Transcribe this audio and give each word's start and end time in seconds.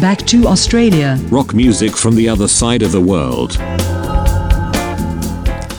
Back 0.00 0.26
to 0.26 0.46
Australia. 0.46 1.18
Rock 1.30 1.54
music 1.54 1.96
from 1.96 2.16
the 2.16 2.28
other 2.28 2.48
side 2.48 2.82
of 2.82 2.92
the 2.92 3.00
world. 3.00 3.58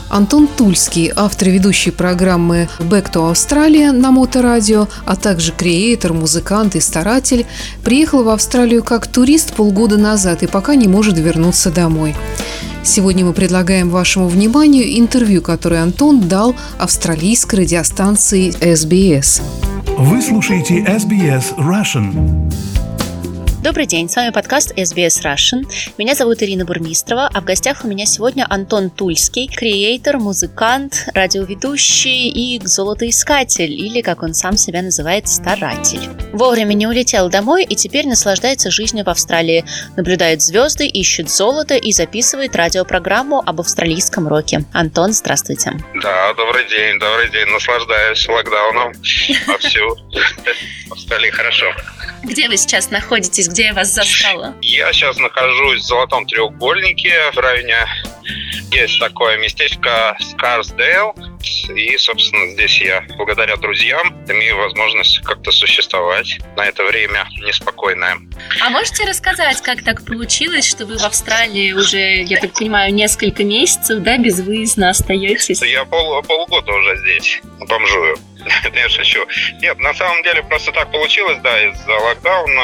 Антон 0.10 0.48
Тульский, 0.48 1.12
автор 1.16 1.50
и 1.50 1.52
ведущий 1.52 1.92
программы 1.92 2.68
«Back 2.80 3.12
to 3.14 3.32
Australia» 3.32 3.92
на 3.92 4.10
Моторадио, 4.10 4.88
а 5.06 5.16
также 5.16 5.52
креатор, 5.52 6.14
музыкант 6.14 6.76
и 6.76 6.80
старатель, 6.80 7.46
приехал 7.84 8.24
в 8.24 8.30
Австралию 8.30 8.84
как 8.84 9.06
турист 9.06 9.54
полгода 9.54 9.98
назад 9.98 10.42
и 10.42 10.48
пока 10.48 10.74
не 10.74 10.88
может 10.88 11.20
вернуться 11.20 11.70
домой. 11.70 12.16
Сегодня 12.84 13.24
мы 13.24 13.34
предлагаем 13.34 13.92
вашему 13.92 14.30
вниманию 14.30 14.98
интервью, 14.98 15.44
которое 15.44 15.84
Антон 15.84 16.22
дал 16.22 16.56
австралийской 16.80 17.60
радиостанции 17.60 18.52
SBS. 18.62 19.44
Вы 20.00 20.22
слушаете 20.24 20.80
SBS 20.80 21.56
Russian. 21.58 22.52
Добрый 23.64 23.88
день, 23.88 24.08
с 24.08 24.16
вами 24.16 24.30
подкаст 24.30 24.72
SBS 24.78 25.24
Russian. 25.24 25.66
Меня 25.98 26.14
зовут 26.14 26.44
Ирина 26.44 26.64
Бурмистрова, 26.64 27.28
а 27.34 27.42
в 27.42 27.44
гостях 27.44 27.84
у 27.84 27.88
меня 27.88 28.06
сегодня 28.06 28.46
Антон 28.48 28.92
Тульский, 28.92 29.48
креатор, 29.48 30.20
музыкант, 30.20 31.10
радиоведущий 31.16 32.30
и 32.30 32.62
золотоискатель, 32.64 33.74
или, 33.74 34.02
как 34.02 34.22
он 34.22 34.36
сам 34.36 34.58
себя 34.58 34.84
называет, 34.84 35.28
старатель. 35.28 36.08
Вовремя 36.34 36.76
не 36.76 36.86
улетел 36.86 37.30
домой 37.30 37.64
и 37.64 37.76
теперь 37.76 38.08
наслаждается 38.08 38.70
жизнью 38.70 39.06
в 39.06 39.10
Австралии, 39.10 39.66
наблюдает 39.96 40.44
звезды, 40.44 40.86
ищет 40.86 41.28
золото 41.30 41.76
и 41.76 41.92
записывает 41.92 42.56
радиопрограмму 42.56 43.42
об 43.44 43.60
австралийском 43.60 44.28
роке. 44.28 44.66
Антон, 44.72 45.14
здравствуйте. 45.14 45.74
Да, 46.04 46.34
добрый 46.36 46.70
день, 46.70 47.00
добрый 47.00 47.32
день. 47.32 47.48
Наслаждаюсь 47.48 48.28
локдауном 48.28 48.94
вовсю. 49.48 49.98
В 50.90 50.94
Австралии 50.94 51.32
хорошо. 51.32 51.66
Где 52.24 52.50
вы 52.50 52.58
сейчас 52.58 52.92
находитесь? 52.92 53.47
Где 53.48 53.66
я 53.66 53.74
вас 53.74 53.94
застала? 53.94 54.56
Я 54.62 54.92
сейчас 54.94 55.18
нахожусь 55.18 55.82
в 55.82 55.86
Золотом 55.86 56.26
треугольнике 56.26 57.32
в 57.34 57.38
районе 57.38 57.88
есть 58.72 59.00
такое 59.00 59.38
местечко 59.38 60.18
Скарсдейл, 60.20 61.16
и, 61.74 61.98
собственно, 61.98 62.52
здесь 62.52 62.82
я, 62.82 63.06
благодаря 63.18 63.56
друзьям, 63.56 64.14
имею 64.28 64.58
возможность 64.58 65.20
как-то 65.20 65.52
существовать 65.52 66.40
на 66.56 66.66
это 66.66 66.84
время 66.84 67.28
неспокойное. 67.46 68.18
А 68.62 68.70
можете 68.70 69.06
рассказать, 69.06 69.62
как 69.62 69.84
так 69.84 70.06
получилось, 70.06 70.68
что 70.68 70.86
вы 70.86 70.98
в 70.98 71.04
Австралии 71.04 71.72
уже, 71.72 72.24
я 72.24 72.40
так 72.40 72.54
понимаю, 72.54 72.94
несколько 72.94 73.44
месяцев, 73.44 74.02
да, 74.04 74.18
безвыездно 74.18 74.90
остаетесь? 74.90 75.62
Я 75.62 75.86
пол, 75.86 76.22
полгода 76.24 76.72
уже 76.72 76.98
здесь, 76.98 77.42
бомжую. 77.68 78.18
Я 78.74 78.90
шучу. 78.90 79.26
Нет, 79.62 79.78
на 79.80 79.94
самом 79.94 80.24
деле 80.24 80.44
просто 80.44 80.72
так 80.72 80.92
получилось, 80.92 81.40
да, 81.42 81.70
из-за 81.70 81.92
локдауна 81.92 82.64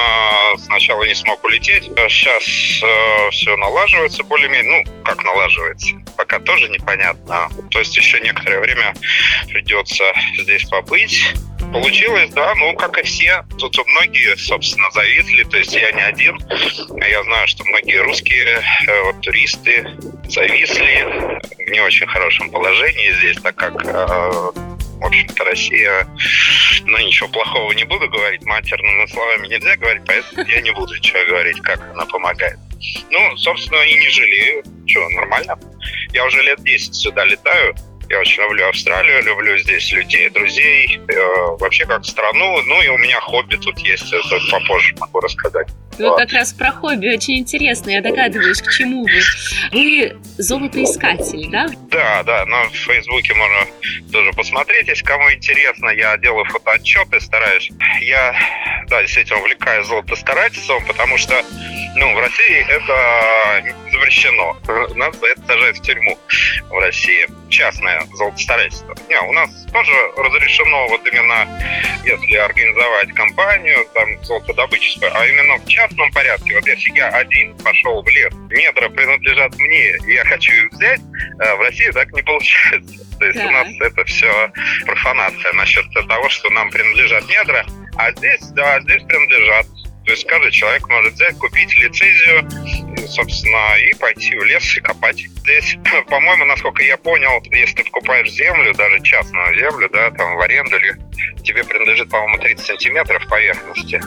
сначала 0.57 1.03
не 1.03 1.15
смог 1.15 1.43
улететь. 1.43 1.83
Сейчас 2.09 2.43
э, 2.83 3.29
все 3.31 3.55
налаживается 3.57 4.23
более-менее, 4.23 4.83
ну, 4.83 5.03
как 5.03 5.23
налаживается, 5.23 5.95
пока 6.17 6.39
тоже 6.39 6.69
непонятно. 6.69 7.49
То 7.71 7.79
есть 7.79 7.95
еще 7.97 8.19
некоторое 8.19 8.59
время 8.59 8.93
придется 9.47 10.03
здесь 10.37 10.63
побыть. 10.65 11.33
Получилось, 11.71 12.29
да, 12.31 12.53
ну, 12.55 12.75
как 12.75 12.97
и 12.99 13.03
все. 13.03 13.43
Тут 13.57 13.75
многие, 13.87 14.35
собственно, 14.37 14.91
зависли, 14.91 15.43
то 15.43 15.57
есть 15.57 15.73
я 15.73 15.91
не 15.91 16.01
один. 16.01 16.37
Я 17.01 17.23
знаю, 17.23 17.47
что 17.47 17.63
многие 17.63 18.01
русские 18.03 18.61
э, 18.87 19.01
вот, 19.05 19.21
туристы 19.21 19.87
зависли 20.27 21.39
в 21.41 21.71
не 21.71 21.79
очень 21.79 22.07
хорошем 22.07 22.51
положении 22.51 23.11
здесь, 23.13 23.37
так 23.41 23.55
как 23.55 23.83
э, 23.85 24.51
в 24.99 25.05
общем-то, 25.05 25.43
Россия, 25.43 26.07
ну, 26.85 26.97
ничего 26.97 27.29
плохого 27.29 27.71
не 27.73 27.83
буду 27.83 28.09
говорить, 28.09 28.43
матерными 28.45 29.05
словами 29.07 29.47
нельзя 29.47 29.75
говорить, 29.77 30.03
поэтому 30.05 30.47
я 30.47 30.61
не 30.61 30.71
буду 30.71 30.95
ничего 30.95 31.25
говорить, 31.27 31.59
как 31.61 31.81
она 31.91 32.05
помогает. 32.05 32.57
Ну, 33.09 33.37
собственно, 33.37 33.81
и 33.81 33.95
не 33.95 34.09
жалею. 34.09 34.63
Что, 34.87 35.07
нормально. 35.09 35.57
Я 36.11 36.25
уже 36.25 36.41
лет 36.41 36.61
10 36.63 36.93
сюда 36.93 37.25
летаю. 37.25 37.73
Я 38.09 38.19
очень 38.19 38.43
люблю 38.43 38.67
Австралию, 38.67 39.23
люблю 39.23 39.57
здесь 39.57 39.91
людей, 39.91 40.29
друзей, 40.29 40.99
э, 41.07 41.15
вообще 41.59 41.85
как 41.85 42.05
страну. 42.05 42.61
Ну 42.63 42.81
и 42.81 42.87
у 42.89 42.97
меня 42.97 43.19
хобби 43.21 43.55
тут 43.55 43.79
есть, 43.79 44.11
это 44.11 44.39
попозже 44.51 44.93
могу 44.99 45.19
рассказать. 45.19 45.67
Ну, 45.99 46.09
вот. 46.09 46.19
как 46.19 46.31
раз 46.33 46.53
про 46.53 46.71
хобби 46.71 47.07
очень 47.07 47.39
интересно. 47.39 47.91
Я 47.91 48.01
догадываюсь, 48.01 48.61
к 48.61 48.71
чему 48.71 49.03
вы. 49.03 49.21
Вы 49.71 50.17
золотоискатель, 50.37 51.49
да? 51.49 51.67
Да, 51.89 52.23
да. 52.23 52.45
На 52.45 52.67
Фейсбуке 52.69 53.33
можно 53.33 53.67
тоже 54.11 54.31
посмотреть, 54.31 54.87
если 54.87 55.03
кому 55.03 55.31
интересно. 55.31 55.89
Я 55.89 56.17
делаю 56.17 56.45
фотоотчеты, 56.45 57.19
стараюсь. 57.19 57.69
Я, 58.01 58.35
да, 58.87 59.01
действительно 59.01 59.39
увлекаюсь 59.39 59.87
золотостарательством, 59.87 60.83
потому 60.85 61.17
что, 61.17 61.43
ну, 61.95 62.15
в 62.15 62.19
России 62.19 62.65
это 62.69 63.63
запрещено. 63.93 64.57
Нас 64.95 65.15
за 65.17 65.27
это 65.27 65.41
сажают 65.45 65.77
в 65.77 65.81
тюрьму 65.81 66.17
в 66.69 66.79
России. 66.79 67.27
Частное 67.49 68.01
золотостарательство. 68.13 68.95
Не, 69.09 69.19
у 69.21 69.31
нас 69.33 69.49
тоже 69.71 69.93
разрешено 70.17 70.87
вот 70.87 71.05
именно, 71.07 71.47
если 72.03 72.35
организовать 72.35 73.13
компанию, 73.13 73.85
там, 73.93 74.23
золотодобыческую, 74.23 75.11
а 75.15 75.27
именно 75.27 75.57
в 75.57 75.67
частном 75.67 76.11
порядке. 76.11 76.55
Вот 76.55 76.67
если 76.67 76.91
я 76.95 77.09
один 77.09 77.55
пошел 77.59 78.01
в 78.01 78.07
лес, 78.09 78.33
недра 78.49 78.89
принадлежат 78.89 79.55
мне, 79.57 79.97
и 80.07 80.13
я 80.13 80.25
хочу 80.25 80.51
их 80.51 80.71
взять, 80.71 81.01
э, 81.39 81.55
в 81.55 81.61
России 81.61 81.91
так 81.91 82.11
не 82.13 82.23
получается. 82.23 83.05
То 83.19 83.25
есть 83.25 83.39
да. 83.39 83.47
у 83.47 83.51
нас 83.51 83.67
это 83.79 84.03
все 84.05 84.51
профанация 84.85 85.53
насчет 85.53 85.85
того, 86.07 86.29
что 86.29 86.49
нам 86.49 86.69
принадлежат 86.71 87.23
недра, 87.27 87.65
а 87.97 88.11
здесь, 88.13 88.41
да, 88.49 88.79
здесь 88.81 89.03
принадлежат. 89.03 89.67
То 90.05 90.11
есть 90.11 90.27
каждый 90.27 90.51
человек 90.51 90.87
может 90.89 91.13
взять, 91.13 91.37
купить 91.37 91.77
лицензию, 91.77 92.92
собственно, 93.07 93.77
и 93.77 93.93
пойти 93.95 94.35
в 94.35 94.43
лес 94.43 94.77
и 94.77 94.81
копать. 94.81 95.19
Здесь, 95.19 95.77
по-моему, 96.07 96.45
насколько 96.45 96.83
я 96.83 96.97
понял, 96.97 97.41
если 97.51 97.75
ты 97.75 97.83
покупаешь 97.85 98.31
землю, 98.31 98.73
даже 98.73 99.01
частную 99.01 99.57
землю, 99.57 99.89
да, 99.89 100.11
там 100.11 100.35
в 100.35 100.41
аренду 100.41 100.77
или 100.77 100.95
тебе 101.43 101.63
принадлежит, 101.63 102.09
по-моему, 102.09 102.37
30 102.39 102.65
сантиметров 102.65 103.27
поверхности, 103.27 104.01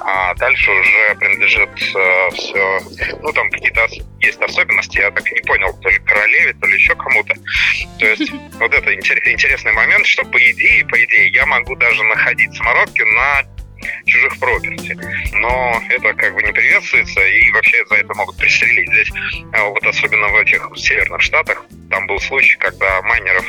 а 0.00 0.34
дальше 0.34 0.70
уже 0.70 1.14
принадлежит 1.18 1.70
э, 1.94 2.30
все, 2.34 2.80
ну, 3.22 3.32
там 3.32 3.50
какие-то 3.50 3.88
есть 4.20 4.40
особенности, 4.40 4.98
я 4.98 5.10
так 5.10 5.30
и 5.30 5.34
не 5.34 5.40
понял, 5.40 5.72
то 5.80 5.88
ли 5.88 5.98
королеве, 6.00 6.54
то 6.54 6.66
ли 6.66 6.74
еще 6.74 6.94
кому-то. 6.94 7.34
То 7.98 8.06
есть 8.06 8.30
вот 8.54 8.72
это 8.72 8.94
интересный 8.94 9.72
момент, 9.72 10.06
что 10.06 10.24
по 10.24 10.38
идее, 10.38 10.84
по 10.86 11.02
идее, 11.02 11.28
я 11.28 11.46
могу 11.46 11.74
даже 11.76 12.02
находить 12.04 12.54
самородки 12.54 13.02
на 13.02 13.53
чужих 14.06 14.38
проперти. 14.38 14.98
Но 15.34 15.80
это 15.88 16.14
как 16.14 16.34
бы 16.34 16.42
не 16.42 16.52
приветствуется, 16.52 17.20
и 17.20 17.50
вообще 17.52 17.84
за 17.86 17.96
это 17.96 18.14
могут 18.14 18.36
пристрелить. 18.36 18.88
Здесь, 18.88 19.10
а, 19.52 19.64
вот 19.64 19.84
особенно 19.84 20.28
в 20.28 20.36
этих 20.36 20.68
северных 20.76 21.22
штатах, 21.22 21.64
там 21.90 22.06
был 22.06 22.18
случай, 22.20 22.56
когда 22.58 23.02
майнеров 23.02 23.44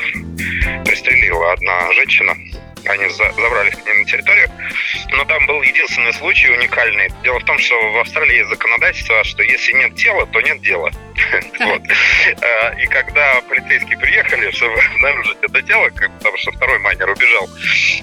пристрелила 0.84 1.52
одна 1.52 1.92
женщина, 1.94 2.36
они 2.86 3.08
забрались 3.08 3.74
к 3.74 3.86
ним 3.86 3.98
на 3.98 4.04
территорию. 4.04 4.48
Но 5.10 5.24
там 5.24 5.46
был 5.46 5.62
единственный 5.62 6.12
случай 6.12 6.48
уникальный. 6.50 7.08
Дело 7.22 7.40
в 7.40 7.44
том, 7.44 7.58
что 7.58 7.74
в 7.92 7.98
Австралии 7.98 8.38
есть 8.38 8.50
законодательство, 8.50 9.24
что 9.24 9.42
если 9.42 9.72
нет 9.72 9.94
тела, 9.96 10.26
то 10.26 10.40
нет 10.40 10.60
дела. 10.60 10.90
Вот. 11.58 11.82
А, 12.42 12.70
и 12.80 12.86
когда 12.86 13.40
полицейские 13.48 13.98
приехали, 13.98 14.50
чтобы 14.50 14.78
обнаружить 14.94 15.38
это 15.42 15.62
тело, 15.62 15.88
потому 15.88 16.36
что 16.38 16.52
второй 16.52 16.78
майнер 16.78 17.08
убежал, 17.08 17.48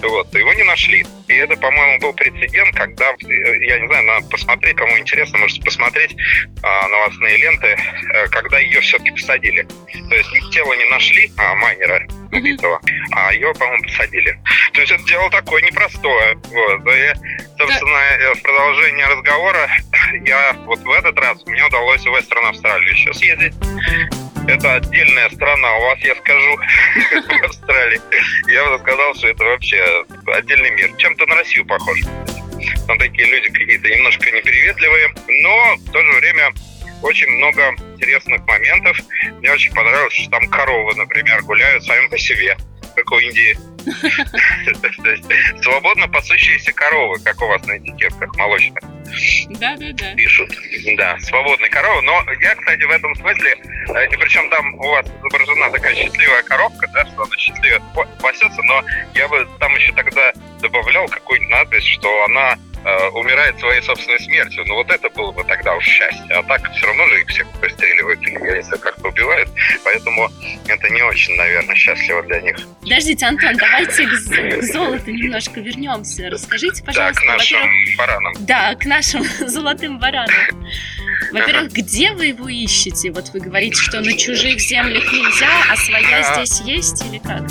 вот, 0.01 0.34
его 0.34 0.53
не 0.53 0.63
нашли. 0.63 1.06
И 1.28 1.34
это, 1.34 1.56
по-моему, 1.56 2.00
был 2.00 2.13
прецедент, 2.13 2.75
когда, 2.75 3.12
э, 3.12 3.66
я 3.66 3.79
не 3.79 3.88
знаю, 3.88 4.06
надо 4.06 4.28
посмотреть, 4.28 4.75
кому 4.75 4.97
интересно, 4.97 5.38
можете 5.38 5.62
посмотреть 5.62 6.16
а, 6.63 6.88
новостные 6.90 7.38
ленты, 7.38 7.68
э, 7.68 8.28
когда 8.28 8.59
ее 8.59 8.81
все-таки 8.81 9.12
посадили. 9.12 9.63
То 10.09 10.16
есть 10.16 10.52
тело 10.52 10.73
не 10.73 10.85
нашли, 10.85 11.31
а 11.38 11.56
майнера 11.56 12.06
убитого, 12.31 12.81
а 13.12 13.34
ее, 13.34 13.53
по-моему, 13.53 13.84
посадили. 13.84 14.38
То 14.73 14.81
есть 14.81 14.91
это 14.91 15.03
дело 15.06 15.29
такое 15.29 15.62
непростое. 15.62 16.35
Вот. 16.35 16.94
И, 16.94 17.13
собственно, 17.57 17.97
э, 17.97 18.34
в 18.34 18.41
продолжение 18.41 19.05
разговора 19.05 19.70
я 20.26 20.54
вот 20.66 20.80
в 20.80 20.92
этот 20.92 21.18
раз 21.18 21.46
мне 21.46 21.66
удалось 21.66 22.02
в 22.02 22.16
Вестерн 22.16 22.46
Австралию 22.48 22.92
еще 22.92 23.14
съездить. 23.14 23.54
Это 24.48 24.76
отдельная 24.76 25.30
страна. 25.30 25.78
У 25.78 25.82
вас, 25.82 26.00
я 26.00 26.16
скажу, 26.16 26.56
в 27.42 27.46
Австралии. 27.46 28.02
Я 28.48 28.70
бы 28.70 28.80
сказал, 28.80 29.16
что 29.16 29.28
это 29.30 29.44
вообще 29.44 30.06
отдельный 30.28 30.72
мир. 30.72 30.92
Чем-то 30.98 31.26
на 31.26 31.36
Россию 31.36 31.66
похож. 31.66 32.00
Там 32.88 32.98
такие 32.98 33.28
люди 33.28 33.50
какие-то 33.50 33.90
немножко 33.90 34.32
неприветливые, 34.32 35.14
но 35.28 35.76
в 35.76 35.92
то 35.92 36.04
же 36.04 36.12
время 36.20 36.54
очень 37.02 37.28
много 37.30 37.76
интересных 37.96 38.46
моментов. 38.46 38.98
Мне 39.40 39.52
очень 39.52 39.74
понравилось, 39.74 40.14
что 40.14 40.30
там 40.32 40.48
коровы, 40.50 40.96
например, 40.96 41.42
гуляют 41.44 41.84
сами 41.84 42.08
по 42.08 42.18
себе, 42.18 42.58
как 42.96 43.12
у 43.12 43.20
Индии. 43.20 43.58
Свободно 45.62 46.08
пасущиеся 46.08 46.74
коровы, 46.74 47.20
как 47.20 47.41
у 47.41 47.47
вас 47.47 47.66
на 47.66 47.78
этикетках 47.78 48.35
молочных. 48.35 48.84
Да, 49.59 49.76
да, 49.78 49.91
да. 49.94 50.16
Пишут. 50.16 50.50
Да, 50.97 51.18
свободные 51.20 51.70
коровы. 51.70 52.02
Но 52.02 52.24
я, 52.41 52.56
кстати, 52.56 52.84
в 52.84 52.90
этом 52.90 53.14
смысле, 53.16 53.56
э, 53.96 54.06
и 54.08 54.18
причем 54.18 54.50
там 54.50 54.74
у 54.76 54.90
вас 54.90 55.06
изображена 55.06 55.72
такая 55.72 55.96
счастливая 55.96 56.44
коровка, 56.44 56.88
да, 56.94 57.06
что 57.06 57.24
она 57.24 57.38
счастливо 57.38 57.82
пасется, 58.22 58.62
но 58.64 58.84
я 59.14 59.28
бы 59.28 59.47
там 59.59 59.76
еще 59.76 59.94
тогда 59.94 60.34
добавлял 60.62 61.08
какую-нибудь 61.08 61.52
надпись, 61.52 61.86
что 61.86 62.26
она 62.26 62.58
э, 62.85 63.08
умирает 63.09 63.59
своей 63.59 63.82
собственной 63.82 64.20
смертью. 64.20 64.64
Ну 64.68 64.76
вот 64.76 64.90
это 64.90 65.09
было 65.09 65.32
бы 65.32 65.44
тогда 65.44 65.76
уж 65.76 65.85
счастье. 65.85 66.26
А 66.35 66.44
так 66.44 66.72
все 66.74 66.85
равно 66.85 67.08
же 67.08 67.22
их 67.22 67.28
всех 67.28 67.47
пристреливают 67.59 68.22
или, 68.22 68.62
знаю, 68.62 68.80
как-то 68.80 69.08
убивают. 69.09 69.50
Поэтому 69.84 70.30
это 70.68 70.90
не 70.90 71.02
очень, 71.03 71.35
наверное, 71.35 71.76
счастливо 71.76 72.24
для 72.24 72.41
них. 72.41 72.58
Подождите, 72.82 73.26
Антон, 73.26 73.56
давайте 73.58 74.06
к, 74.08 74.59
к 74.59 74.62
золоту 74.64 75.12
немножко 75.12 75.59
вернемся. 75.59 76.30
Расскажите, 76.30 76.82
Да, 76.82 76.88
пожалуйста, 76.88 77.22
к 77.22 77.26
нашим 77.26 77.70
баранам. 77.97 78.34
да, 78.40 78.76
к 78.76 78.86
нашим 78.86 79.24
золотым 79.47 80.00
баранам. 80.00 80.29
Во-первых, 81.32 81.72
где 81.72 82.12
вы 82.12 82.28
его 82.28 82.47
ищете? 82.50 83.12
Вот 83.12 83.29
вы 83.34 83.40
говорите, 83.40 83.82
что 83.82 84.02
на 84.02 84.16
чужих 84.18 84.59
землях 84.59 85.03
нельзя, 85.12 85.50
а 85.72 85.76
своя 85.78 86.20
А. 86.20 86.46
здесь 86.46 86.62
есть 86.62 87.06
или 87.06 87.18
как? 87.20 87.41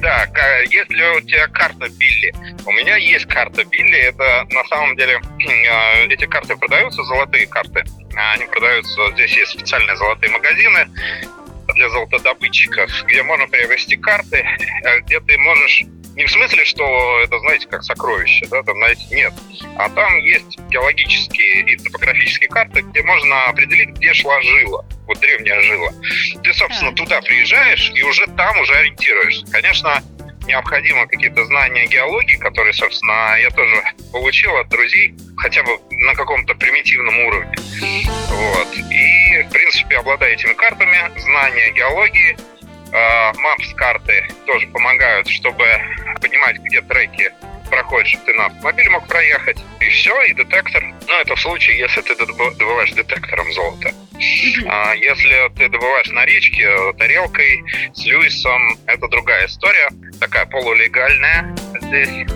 Да, 0.00 0.26
если 0.70 1.16
у 1.16 1.20
тебя 1.22 1.48
карта 1.48 1.88
Билли, 1.88 2.32
у 2.64 2.72
меня 2.72 2.96
есть 2.96 3.26
карта 3.26 3.64
Билли, 3.64 3.98
это 3.98 4.46
на 4.50 4.64
самом 4.64 4.96
деле 4.96 5.20
э, 5.40 6.06
эти 6.10 6.26
карты 6.26 6.56
продаются, 6.56 7.02
золотые 7.02 7.46
карты, 7.46 7.84
А 8.16 8.34
они 8.34 8.44
продаются, 8.46 9.10
здесь 9.12 9.36
есть 9.36 9.52
специальные 9.52 9.96
золотые 9.96 10.30
магазины 10.30 10.88
для 11.74 11.90
золотодобытчиков, 11.90 12.90
где 13.06 13.22
можно 13.22 13.46
приобрести 13.48 13.96
карты, 13.96 14.44
э, 14.84 15.00
где 15.00 15.20
ты 15.20 15.36
можешь 15.38 15.82
не 16.18 16.26
в 16.26 16.30
смысле, 16.32 16.64
что 16.64 17.20
это, 17.20 17.38
знаете, 17.38 17.68
как 17.68 17.84
сокровище, 17.84 18.44
да, 18.50 18.60
там, 18.64 18.76
знаете, 18.76 19.06
нет. 19.12 19.32
А 19.76 19.88
там 19.88 20.18
есть 20.18 20.58
геологические 20.68 21.60
и 21.60 21.76
топографические 21.76 22.48
карты, 22.48 22.82
где 22.82 23.02
можно 23.04 23.44
определить, 23.44 23.90
где 23.90 24.12
шла 24.12 24.42
жила, 24.42 24.84
вот 25.06 25.20
древняя 25.20 25.62
жила. 25.62 25.92
Ты, 26.42 26.52
собственно, 26.54 26.92
туда 26.92 27.20
приезжаешь 27.22 27.92
и 27.94 28.02
уже 28.02 28.26
там 28.36 28.58
уже 28.58 28.74
ориентируешься. 28.74 29.46
Конечно, 29.52 30.02
необходимы 30.44 31.06
какие-то 31.06 31.44
знания 31.44 31.86
геологии, 31.86 32.36
которые, 32.36 32.72
собственно, 32.72 33.36
я 33.40 33.50
тоже 33.50 33.80
получил 34.10 34.56
от 34.56 34.68
друзей, 34.70 35.14
хотя 35.36 35.62
бы 35.62 35.78
на 35.90 36.14
каком-то 36.14 36.52
примитивном 36.56 37.16
уровне. 37.26 37.54
Вот. 38.28 38.76
И, 38.76 39.42
в 39.44 39.52
принципе, 39.52 39.98
обладая 39.98 40.32
этими 40.32 40.54
картами, 40.54 40.96
знания 41.20 41.70
геологии, 41.70 42.36
мапс 42.92 43.74
карты 43.74 44.28
тоже 44.46 44.66
помогают, 44.68 45.28
чтобы 45.28 45.64
понимать, 46.20 46.58
где 46.58 46.80
треки 46.82 47.32
проходят, 47.68 48.08
чтобы 48.08 48.24
ты 48.24 48.34
на 48.34 48.46
автомобиле 48.46 48.90
мог 48.90 49.06
проехать. 49.06 49.58
И 49.80 49.88
все, 49.90 50.22
и 50.22 50.32
детектор. 50.34 50.82
Ну, 50.82 51.20
это 51.20 51.36
в 51.36 51.40
случае, 51.40 51.78
если 51.78 52.00
ты 52.00 52.14
добы- 52.14 52.54
добываешь 52.56 52.92
детектором 52.92 53.52
золото. 53.52 53.92
А 54.66 54.94
если 54.94 55.48
ты 55.56 55.68
добываешь 55.68 56.08
на 56.08 56.24
речке 56.24 56.64
э, 56.64 56.92
тарелкой 56.98 57.62
с 57.94 58.04
Льюисом, 58.04 58.78
это 58.86 59.06
другая 59.08 59.46
история, 59.46 59.88
такая 60.18 60.46
полулегальная 60.46 61.54
здесь. 61.82 62.26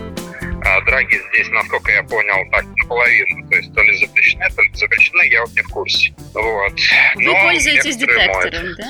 А 0.65 0.81
драги 0.83 1.21
здесь, 1.33 1.49
насколько 1.49 1.91
я 1.91 2.05
понял, 2.05 2.49
так 2.53 2.65
наполовину. 2.77 3.49
То 3.49 3.57
есть 3.57 3.75
то 3.75 3.83
ли 3.83 3.97
запрещены, 3.97 4.12
то 4.51 4.63
ли 4.63 4.71
запрещены, 4.75 5.29
я 5.29 5.43
вот 5.43 5.53
не 5.55 5.63
в 5.63 5.69
курсе. 5.69 6.15
Вот. 6.35 6.73
Вы 7.15 7.25
Но 7.25 7.43
пользуетесь 7.43 7.97
детектором, 7.97 8.75
да? 8.77 8.89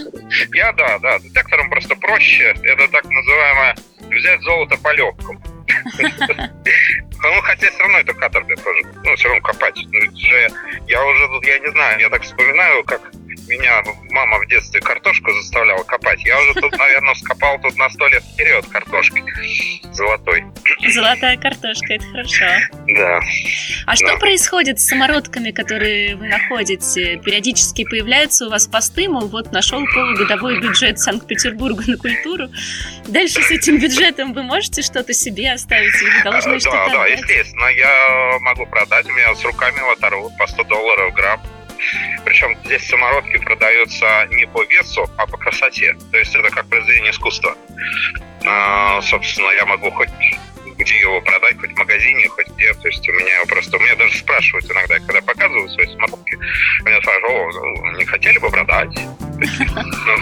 Я 0.54 0.72
да, 0.72 0.98
да. 0.98 1.18
Детектором 1.18 1.70
просто 1.70 1.96
проще. 1.96 2.54
Это 2.62 2.88
так 2.88 3.04
называемое 3.04 3.76
взять 4.10 4.40
золото 4.42 4.76
по 4.78 4.92
легкому. 4.92 5.40
Ну, 7.24 7.40
хотя 7.42 7.70
все 7.70 7.78
равно 7.78 7.98
это 7.98 8.14
каторга 8.14 8.56
тоже. 8.56 8.80
Ну, 9.04 9.14
все 9.14 9.28
равно 9.28 9.42
копать. 9.42 9.76
Ну, 9.76 9.98
это 9.98 10.54
я 10.88 11.04
уже 11.04 11.28
тут, 11.28 11.46
я 11.46 11.58
не 11.60 11.70
знаю, 11.70 12.00
я 12.00 12.10
так 12.10 12.22
вспоминаю, 12.22 12.82
как 12.84 13.00
меня 13.48 13.82
мама 14.10 14.38
в 14.38 14.46
детстве 14.48 14.80
картошку 14.80 15.32
заставляла 15.32 15.82
копать. 15.84 16.22
Я 16.24 16.40
уже 16.40 16.54
тут, 16.54 16.76
наверное, 16.76 17.14
скопал 17.14 17.60
тут 17.60 17.76
на 17.76 17.88
сто 17.90 18.08
лет 18.08 18.22
вперед 18.24 18.66
картошки 18.66 19.22
золотой. 19.92 20.44
Золотая 20.88 21.36
картошка, 21.36 21.94
это 21.94 22.04
хорошо. 22.06 22.44
Да. 22.88 23.20
А 23.86 23.96
что 23.96 24.08
Да. 24.08 24.16
происходит 24.16 24.80
с 24.80 24.86
самородками, 24.86 25.50
которые 25.50 26.16
вы 26.16 26.28
находите? 26.28 27.18
Периодически 27.24 27.84
появляются 27.84 28.46
у 28.46 28.50
вас 28.50 28.66
посты, 28.66 29.08
мол, 29.08 29.28
вот 29.28 29.52
нашел 29.52 29.84
полугодовой 29.94 30.60
бюджет 30.60 30.98
Санкт-Петербурга 30.98 31.84
на 31.86 31.96
культуру. 31.96 32.48
Дальше 33.06 33.42
с 33.42 33.50
этим 33.50 33.78
бюджетом 33.78 34.32
вы 34.32 34.42
можете 34.42 34.82
что-то 34.82 35.12
себе 35.14 35.52
оставить 35.52 35.94
или 36.02 36.10
вы 36.18 36.22
должны 36.24 36.54
А, 36.54 36.60
что-то 36.60 36.76
да, 36.76 36.88
да, 36.88 37.02
отдать? 37.04 37.20
естественно. 37.20 37.66
Я 37.68 38.38
могу 38.40 38.66
продать. 38.66 39.06
У 39.06 39.12
меня 39.12 39.34
с 39.34 39.44
руками 39.44 39.78
вот 39.80 40.36
по 40.38 40.46
100 40.46 40.64
долларов 40.64 41.14
грамм. 41.14 41.40
Причем 42.24 42.56
здесь 42.64 42.86
самородки 42.86 43.36
продаются 43.38 44.26
не 44.30 44.46
по 44.46 44.62
весу, 44.64 45.08
а 45.16 45.26
по 45.26 45.36
красоте. 45.36 45.96
То 46.12 46.18
есть 46.18 46.34
это 46.34 46.48
как 46.50 46.66
произведение 46.66 47.10
искусства. 47.10 47.56
А, 48.44 49.00
собственно, 49.02 49.50
я 49.52 49.64
могу 49.66 49.90
хоть 49.90 50.08
магазине, 51.92 52.28
хоть 52.28 52.48
где. 52.48 52.72
То 52.74 52.88
есть 52.88 53.08
у 53.08 53.12
меня 53.12 53.34
его 53.36 53.46
просто... 53.46 53.76
У 53.76 53.80
меня 53.80 53.94
даже 53.96 54.16
спрашивают 54.18 54.70
иногда, 54.70 54.98
когда 54.98 55.20
показываю 55.20 55.68
свои 55.70 55.86
самородки, 55.86 56.36
меня 56.84 57.00
спрашивают, 57.00 57.56
о, 57.56 57.92
не 57.92 58.04
хотели 58.04 58.38
бы 58.38 58.50
продать? 58.50 58.94
Ну, 58.94 60.16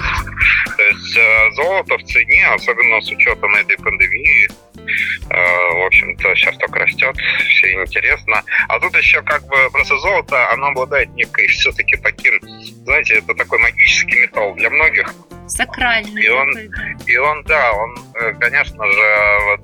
То 0.76 0.82
есть 0.82 1.16
э, 1.16 1.50
золото 1.52 1.98
в 1.98 2.04
цене, 2.04 2.46
особенно 2.54 3.00
с 3.00 3.10
учетом 3.10 3.54
этой 3.54 3.76
пандемии, 3.76 4.48
э, 4.48 5.74
в 5.74 5.86
общем-то, 5.86 6.34
сейчас 6.34 6.56
только 6.56 6.78
растет, 6.80 7.16
все 7.50 7.72
интересно. 7.72 8.42
А 8.68 8.80
тут 8.80 8.96
еще 8.96 9.20
как 9.22 9.46
бы 9.46 9.70
просто 9.72 9.98
золото, 9.98 10.50
оно 10.52 10.68
обладает 10.68 11.10
некой 11.10 11.48
все-таки 11.48 11.96
таким, 11.96 12.40
знаете, 12.84 13.14
это 13.14 13.34
такой 13.34 13.58
магический 13.58 14.20
металл 14.20 14.54
для 14.54 14.70
многих. 14.70 15.12
Сакральный 15.50 16.22
И 16.22 16.28
он- 16.28 16.52
такой, 16.52 16.68
да. 16.68 17.12
И 17.12 17.16
он, 17.16 17.42
да, 17.44 17.72
он, 17.72 17.98
э, 18.20 18.32
конечно 18.40 18.90
же, 18.90 19.38
вот, 19.46 19.60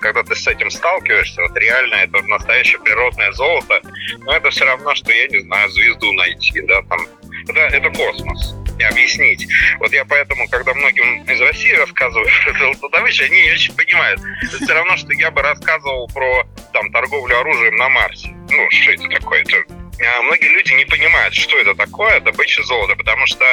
когда 0.00 0.22
ты 0.22 0.34
с 0.36 0.46
этим 0.46 0.70
сталкиваешься, 0.70 1.42
вот 1.42 1.56
реально 1.56 1.94
это 1.96 2.22
настоящее 2.24 2.78
природное 2.80 3.32
золото, 3.32 3.80
но 4.20 4.36
это 4.36 4.50
все 4.50 4.64
равно, 4.64 4.94
что, 4.94 5.12
я 5.12 5.26
не 5.28 5.40
знаю, 5.40 5.68
звезду 5.70 6.12
найти, 6.12 6.60
да, 6.62 6.82
там, 6.82 7.00
это, 7.48 7.60
это 7.60 7.90
космос. 7.90 8.54
Не 8.78 8.84
объяснить. 8.84 9.46
Вот 9.78 9.92
я 9.92 10.06
поэтому, 10.06 10.48
когда 10.48 10.72
многим 10.72 11.22
из 11.24 11.38
России 11.40 11.72
рассказываю 11.72 12.26
про 12.44 12.58
золотодобычу, 12.58 13.24
они 13.24 13.42
не 13.42 13.52
очень 13.52 13.74
понимают. 13.76 14.20
Это 14.42 14.64
все 14.64 14.72
равно, 14.72 14.96
что 14.96 15.12
я 15.12 15.30
бы 15.30 15.42
рассказывал 15.42 16.08
про 16.08 16.46
там 16.72 16.90
торговлю 16.90 17.38
оружием 17.40 17.76
на 17.76 17.90
Марсе. 17.90 18.28
Ну, 18.28 18.70
что 18.70 18.92
это 18.92 19.08
такое? 19.08 19.42
Это... 19.42 19.64
а 19.68 20.22
Многие 20.22 20.48
люди 20.48 20.72
не 20.72 20.86
понимают, 20.86 21.34
что 21.34 21.58
это 21.58 21.74
такое, 21.74 22.20
добыча 22.20 22.62
золота, 22.62 22.96
потому 22.96 23.26
что 23.26 23.44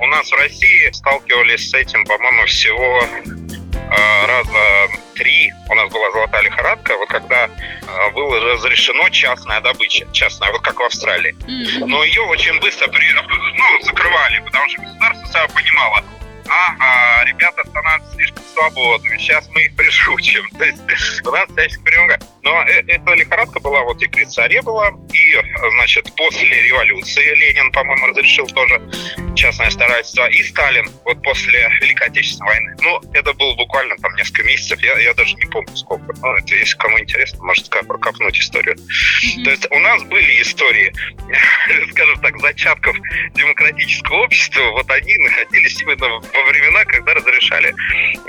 у 0.00 0.06
нас 0.06 0.30
в 0.30 0.34
России 0.34 0.90
сталкивались 0.92 1.70
с 1.70 1.74
этим, 1.74 2.04
по-моему, 2.04 2.46
всего 2.46 3.02
э, 3.02 4.26
раза 4.26 4.88
три. 5.14 5.52
У 5.68 5.74
нас 5.74 5.90
была 5.92 6.10
золотая 6.12 6.42
лихорадка, 6.42 6.96
вот 6.96 7.08
когда 7.08 7.46
э, 7.46 8.10
было 8.12 8.40
разрешено 8.52 9.08
частная 9.10 9.60
добыча, 9.60 10.06
частная, 10.12 10.52
вот 10.52 10.62
как 10.62 10.78
в 10.78 10.82
Австралии. 10.82 11.34
Но 11.84 12.04
ее 12.04 12.22
очень 12.22 12.58
быстро 12.60 12.88
при, 12.88 13.12
ну, 13.12 13.82
закрывали, 13.82 14.40
потому 14.40 14.68
что 14.68 14.82
государство 14.82 15.26
сам 15.26 15.48
понимало, 15.50 16.04
ага, 16.48 17.24
ребята 17.24 17.62
становятся 17.68 18.14
слишком 18.14 18.42
свободными, 18.54 19.18
сейчас 19.18 19.48
мы 19.50 19.62
их 19.62 19.76
пришучим. 19.76 20.48
То 20.58 20.64
есть 20.64 21.26
у 21.26 21.30
нас 21.30 21.48
всячески 21.50 21.82
примагают. 21.82 22.24
Но 22.48 22.62
э- 22.62 22.82
эта 22.86 23.12
лихорадка 23.12 23.60
была 23.60 23.82
вот 23.82 24.02
и 24.02 24.08
при 24.08 24.24
царе 24.24 24.62
была, 24.62 24.90
и, 25.12 25.36
значит, 25.72 26.10
после 26.16 26.62
революции 26.62 27.34
Ленин, 27.34 27.70
по-моему, 27.72 28.06
разрешил 28.06 28.46
тоже 28.46 28.80
частное 29.36 29.70
старательство, 29.70 30.26
и 30.28 30.42
Сталин 30.42 30.88
вот 31.04 31.22
после 31.22 31.68
Великой 31.80 32.08
Отечественной 32.08 32.48
войны. 32.48 32.76
Ну, 32.80 33.00
это 33.12 33.34
было 33.34 33.54
буквально 33.54 33.96
там 33.96 34.14
несколько 34.16 34.44
месяцев, 34.44 34.80
я, 34.80 34.98
я 34.98 35.12
даже 35.12 35.34
не 35.36 35.44
помню 35.44 35.76
сколько. 35.76 36.12
Ну, 36.22 36.34
это, 36.36 36.54
если 36.54 36.76
кому 36.78 36.98
интересно, 36.98 37.44
может 37.44 37.68
прокопнуть 37.68 38.38
историю. 38.38 38.76
То 39.44 39.50
есть 39.50 39.70
у 39.70 39.78
нас 39.78 40.02
были 40.04 40.40
истории, 40.40 40.92
скажем 41.90 42.18
так, 42.20 42.38
зачатков 42.40 42.96
демократического 43.34 44.24
общества, 44.24 44.70
вот 44.70 44.90
они 44.90 45.18
находились 45.18 45.80
именно 45.82 46.08
во 46.08 46.42
времена, 46.48 46.84
когда 46.86 47.12
разрешали, 47.12 47.74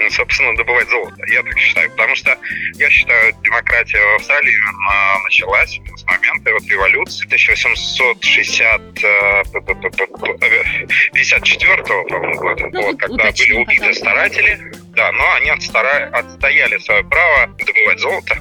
собственно, 0.09 0.55
добывать 0.57 0.89
золото. 0.89 1.23
Я 1.27 1.41
так 1.41 1.57
считаю. 1.57 1.89
Потому 1.91 2.15
что 2.15 2.37
я 2.75 2.89
считаю, 2.89 3.33
демократия 3.43 4.08
в 4.11 4.15
Австралии 4.15 4.53
именно 4.53 5.19
началась 5.23 5.79
с 5.95 6.03
момента 6.05 6.51
вот 6.53 6.63
революции 6.67 7.25
1860 7.25 8.81
э, 9.03 9.43
п- 9.51 9.61
п- 9.61 9.75
п- 9.75 9.89
п- 9.89 10.87
54 11.13 11.83
по-моему, 11.83 12.35
года, 12.39 12.67
Ну, 12.71 12.81
вот, 12.81 12.99
когда 12.99 13.15
были 13.15 13.27
уточним, 13.27 13.57
убиты 13.61 13.75
пожалуйста. 13.77 14.01
старатели, 14.03 14.71
да, 14.95 15.11
но 15.11 15.33
они 15.33 15.49
отстара- 15.49 16.09
отстояли 16.11 16.77
свое 16.79 17.03
право 17.03 17.47
добывать 17.47 17.99
золото. 17.99 18.37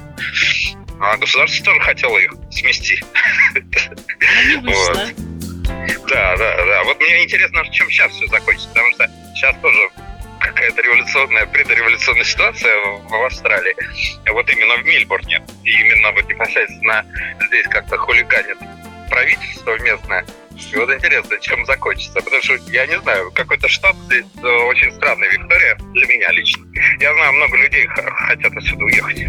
А 1.01 1.15
государство 1.17 1.65
тоже 1.65 1.79
хотело 1.81 2.17
их 2.17 2.33
смести. 2.51 3.01
Да, 6.09 6.35
да, 6.37 6.65
да. 6.65 6.83
Вот 6.85 6.99
мне 6.99 7.23
интересно, 7.23 7.63
чем 7.71 7.89
сейчас 7.91 8.11
все 8.11 8.25
закончится, 8.27 8.67
потому 8.69 8.91
что 8.93 9.07
сейчас 9.35 9.55
тоже 9.61 9.89
какая-то 10.39 10.81
революционная, 10.81 11.45
предреволюционная 11.47 12.23
ситуация 12.23 12.75
в, 12.77 13.25
Австралии. 13.25 13.75
Вот 14.31 14.49
именно 14.49 14.75
в 14.77 14.85
Мельбурне. 14.85 15.41
И 15.63 15.71
именно 15.71 16.11
вот 16.11 16.27
непосредственно 16.27 17.05
здесь 17.47 17.67
как-то 17.67 17.97
хулиганит 17.97 18.57
правительство 19.09 19.77
местное. 19.79 20.25
И 20.71 20.75
вот 20.75 20.91
интересно, 20.91 21.37
чем 21.39 21.65
закончится. 21.65 22.19
Потому 22.21 22.41
что, 22.41 22.55
я 22.71 22.85
не 22.87 22.99
знаю, 22.99 23.31
какой-то 23.31 23.67
штат 23.67 23.95
здесь 24.05 24.25
э, 24.37 24.47
очень 24.47 24.91
странный, 24.93 25.29
Виктория, 25.29 25.75
для 25.93 26.07
меня 26.07 26.31
лично. 26.31 26.65
Я 26.99 27.13
знаю, 27.13 27.33
много 27.33 27.57
людей 27.57 27.87
хотят 27.87 28.55
отсюда 28.55 28.83
уехать. 28.83 29.27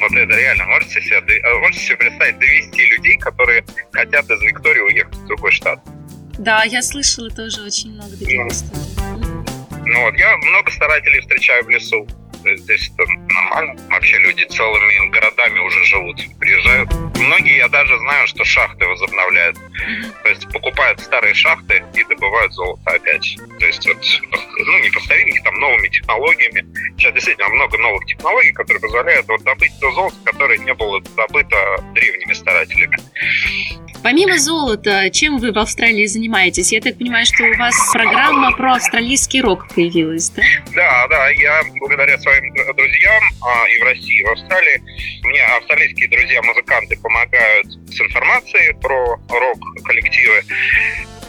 Вот 0.00 0.12
это 0.12 0.36
реально. 0.36 0.64
Можете 0.66 1.00
себе, 1.02 1.18
э, 1.18 1.58
можете 1.58 1.80
себе 1.84 1.96
представить 1.96 2.38
довести 2.38 2.86
людей, 2.86 3.18
которые 3.18 3.64
хотят 3.92 4.30
из 4.30 4.42
Виктории 4.42 4.80
уехать 4.80 5.14
в 5.14 5.26
другой 5.26 5.52
штат? 5.52 5.80
Да, 6.38 6.64
я 6.64 6.82
слышала 6.82 7.30
тоже 7.30 7.62
очень 7.62 7.92
много 7.92 8.16
таких 8.16 8.46
историй. 8.46 8.95
Вот, 9.96 10.14
я 10.18 10.36
много 10.36 10.70
старателей 10.70 11.20
встречаю 11.20 11.64
в 11.64 11.70
лесу. 11.70 12.06
Здесь 12.44 12.92
это 12.94 13.04
нормально. 13.36 13.76
Вообще 13.90 14.18
люди 14.18 14.44
целыми 14.44 15.10
городами 15.10 15.58
уже 15.60 15.84
живут, 15.84 16.16
приезжают. 16.38 16.92
Многие, 17.16 17.56
я 17.56 17.68
даже 17.68 17.98
знаю, 17.98 18.26
что 18.26 18.44
шахты 18.44 18.86
возобновляют. 18.86 19.56
То 20.22 20.28
есть 20.28 20.48
покупают 20.52 21.00
старые 21.00 21.34
шахты 21.34 21.82
и 21.94 22.04
добывают 22.04 22.52
золото 22.52 22.90
опять. 22.90 23.36
То 23.58 23.66
есть 23.66 23.86
вот, 23.86 23.98
ну, 24.58 24.78
не 24.78 24.90
по 24.90 25.00
старинке, 25.00 25.40
там, 25.42 25.54
новыми 25.54 25.88
технологиями. 25.88 26.64
Сейчас 26.96 27.14
действительно 27.14 27.48
много 27.48 27.78
новых 27.78 28.04
технологий, 28.06 28.52
которые 28.52 28.80
позволяют 28.80 29.26
вот 29.28 29.42
добыть 29.42 29.72
то 29.80 29.90
золото, 29.92 30.16
которое 30.24 30.58
не 30.58 30.74
было 30.74 31.00
добыто 31.16 31.82
древними 31.94 32.32
старателями. 32.32 32.98
Помимо 34.02 34.38
золота, 34.38 35.10
чем 35.10 35.38
вы 35.38 35.52
в 35.52 35.58
Австралии 35.58 36.06
занимаетесь? 36.06 36.72
Я 36.72 36.80
так 36.80 36.96
понимаю, 36.98 37.26
что 37.26 37.44
у 37.44 37.56
вас 37.56 37.74
программа 37.92 38.52
про 38.52 38.74
австралийский 38.74 39.40
рок 39.40 39.66
появилась, 39.74 40.30
да? 40.30 40.42
Да, 40.74 41.08
да, 41.08 41.28
я 41.30 41.62
благодаря 41.80 42.16
своим 42.18 42.54
друзьям 42.54 43.22
а, 43.42 43.68
и 43.68 43.78
в 43.78 43.84
России, 43.84 44.20
и 44.20 44.24
в 44.24 44.30
Австралии, 44.30 44.82
мне 45.24 45.42
австралийские 45.42 46.08
друзья-музыканты 46.08 46.96
помогают 46.98 47.66
с 47.66 48.00
информацией 48.00 48.72
про 48.80 49.18
рок-коллективы. 49.28 50.42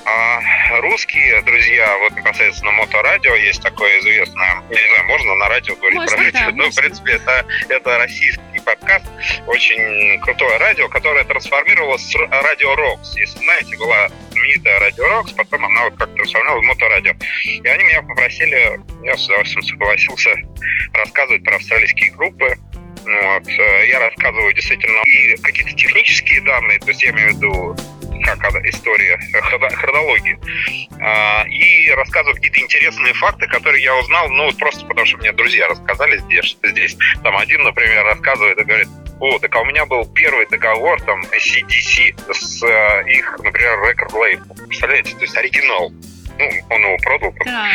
А 0.06 0.80
русские 0.80 1.42
друзья, 1.42 1.98
вот 1.98 2.16
непосредственно 2.16 2.72
моторадио, 2.72 3.36
есть 3.36 3.62
такое 3.62 4.00
известное, 4.00 4.64
я 4.70 4.82
не 4.82 4.90
знаю, 4.96 5.06
можно 5.06 5.36
на 5.36 5.50
радио 5.50 5.76
говорить 5.76 5.98
можно, 5.98 6.16
про 6.16 6.24
радио, 6.24 6.40
да, 6.40 6.46
но 6.52 6.64
можно. 6.64 6.72
в 6.72 6.76
принципе 6.76 7.12
это, 7.14 7.46
это 7.68 7.98
российский 7.98 8.47
подкаст, 8.68 9.06
очень 9.48 10.20
крутое 10.20 10.58
радио, 10.58 10.90
которое 10.90 11.24
трансформировалось 11.24 12.02
с 12.02 12.16
радио 12.16 12.76
Рокс. 12.76 13.16
Если 13.16 13.40
знаете, 13.40 13.78
была 13.78 14.10
знаменитая 14.32 14.80
радио 14.82 15.08
Рокс, 15.08 15.32
потом 15.32 15.64
она 15.66 15.86
вот 15.86 15.96
как 15.96 16.14
трансформировалась 16.16 16.66
в 16.66 16.68
моторадио. 16.68 17.14
И 17.46 17.66
они 17.66 17.84
меня 17.86 18.02
попросили, 18.02 18.80
я 19.04 19.16
с 19.16 19.26
удовольствием 19.26 19.64
согласился 19.64 20.36
рассказывать 20.94 21.44
про 21.46 21.56
австралийские 21.56 22.12
группы, 22.12 22.58
вот. 23.06 23.48
э, 23.48 23.88
Я 23.88 24.00
рассказываю 24.02 24.54
действительно 24.54 25.02
и 25.04 25.38
какие-то 25.38 25.74
технические 25.74 26.42
данные, 26.42 26.80
то 26.80 26.90
есть 26.90 27.02
я 27.04 27.12
имею 27.12 27.34
в 27.34 27.38
виду 27.38 27.76
история 28.22 29.20
э, 29.34 29.40
хроно- 29.42 29.74
хронологии. 29.76 30.38
А, 31.00 31.46
И 31.48 31.90
рассказываю 31.92 32.36
какие-то 32.36 32.60
интересные 32.60 33.14
факты, 33.14 33.48
которые 33.48 33.84
я 33.84 33.96
узнал, 33.96 34.30
ну, 34.30 34.46
вот 34.46 34.58
просто 34.58 34.86
потому 34.86 35.06
что 35.06 35.18
мне 35.18 35.32
друзья 35.32 35.68
рассказали 35.68 36.18
здесь. 36.18 36.58
здесь. 36.64 36.98
Там 37.24 37.38
один, 37.38 37.64
например, 37.64 38.04
рассказывает 38.06 38.58
и 38.60 38.64
говорит, 38.64 38.88
о, 39.20 39.40
так 39.40 39.56
а 39.56 39.60
у 39.62 39.66
меня 39.66 39.86
был 39.86 40.06
первый 40.14 40.46
договор, 40.48 41.02
там, 41.02 41.22
CDC 41.24 42.16
с 42.34 42.64
э, 42.64 43.10
их, 43.10 43.38
например, 43.44 43.80
рекорд 43.90 44.14
лейбл. 44.14 44.56
Представляете? 44.68 45.16
То 45.16 45.22
есть 45.22 45.36
оригинал. 45.38 45.92
Ну, 46.40 46.48
он 46.70 46.82
его 46.84 46.98
продал 46.98 47.34
Да. 47.46 47.68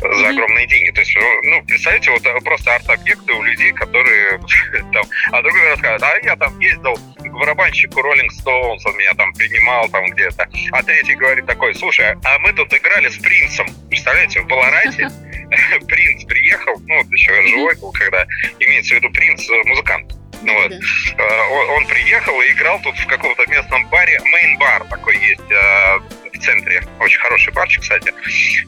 за 0.00 0.28
огромные 0.30 0.66
деньги. 0.66 0.90
То 0.90 1.00
есть, 1.02 1.14
ну, 1.14 1.42
ну, 1.50 1.64
представьте, 1.64 2.10
вот 2.10 2.26
э, 2.26 2.40
просто 2.40 2.74
арт-объекты 2.74 3.32
у 3.32 3.42
людей, 3.44 3.72
которые 3.72 4.40
там... 4.92 5.04
А 5.30 5.40
другой 5.42 5.68
рассказывает, 5.68 6.02
а 6.02 6.26
я 6.26 6.34
там 6.36 6.58
ездил 6.58 6.98
к 7.38 7.40
барабанщику 7.40 8.00
Rolling 8.00 8.28
Stones, 8.30 8.80
он 8.84 8.96
меня 8.96 9.14
там 9.14 9.32
принимал 9.32 9.88
там 9.90 10.10
где-то. 10.10 10.48
А 10.72 10.82
третий 10.82 11.14
говорит 11.14 11.46
такой, 11.46 11.74
слушай, 11.74 12.16
а 12.24 12.38
мы 12.40 12.52
тут 12.52 12.72
играли 12.74 13.08
с 13.08 13.18
Принцем. 13.18 13.66
Представляете, 13.88 14.40
в 14.40 14.46
Баларате 14.46 15.08
Принц 15.86 16.24
приехал, 16.24 16.74
ну, 16.86 16.96
вот 16.96 17.06
еще 17.12 17.32
живой 17.48 17.76
был, 17.76 17.92
когда 17.92 18.26
имеется 18.58 18.94
в 18.94 18.98
виду 18.98 19.10
Принц, 19.10 19.48
э, 19.48 19.62
музыкант. 19.66 20.12
Ну 20.42 20.52
вот. 20.54 20.72
Э, 20.72 21.40
Он, 21.50 21.70
он 21.70 21.86
приехал 21.86 22.40
и 22.42 22.50
играл 22.52 22.80
тут 22.82 22.96
в 22.96 23.06
каком-то 23.06 23.46
местном 23.46 23.88
баре. 23.88 24.20
Мейн-бар 24.20 24.84
такой 24.84 25.16
есть 25.16 25.50
э, 25.50 25.98
в 26.32 26.38
центре. 26.40 26.82
Очень 27.00 27.18
хороший 27.20 27.52
барчик, 27.52 27.82
кстати. 27.82 28.12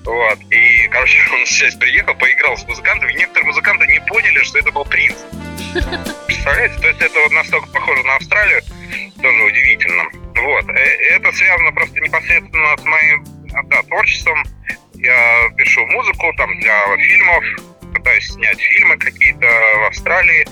Вот. 0.04 0.38
И, 0.50 0.88
короче, 0.88 1.18
он 1.32 1.46
здесь 1.46 1.74
приехал, 1.74 2.14
поиграл 2.14 2.56
с 2.56 2.64
музыкантами. 2.64 3.12
И 3.12 3.16
некоторые 3.16 3.48
музыканты 3.48 3.86
не 3.86 4.00
поняли, 4.00 4.42
что 4.42 4.58
это 4.58 4.70
был 4.70 4.84
принц. 4.84 5.16
Представляете? 6.40 6.80
То 6.80 6.88
есть 6.88 7.02
это 7.02 7.20
вот 7.20 7.32
настолько 7.32 7.66
похоже 7.68 8.02
на 8.02 8.16
Австралию. 8.16 8.62
Тоже 9.20 9.42
удивительно. 9.44 10.04
Вот. 10.36 10.68
Э, 10.70 11.14
Это 11.14 11.32
связано 11.32 11.70
просто 11.72 12.00
непосредственно 12.00 12.76
с 12.78 12.84
моим 12.84 13.24
да, 13.68 13.82
творчеством. 13.82 14.42
Я 14.94 15.50
пишу 15.58 15.84
музыку 15.88 16.32
там 16.38 16.58
для 16.60 16.96
фильмов, 16.96 17.44
пытаюсь 17.92 18.26
снять 18.26 18.58
фильмы 18.58 18.96
какие-то 18.96 19.46
в 19.46 19.84
Австралии 19.88 20.46